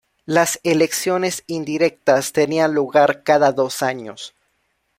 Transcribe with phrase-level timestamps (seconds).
[0.25, 4.33] Las elecciones indirectas tenían lugar cada dos años.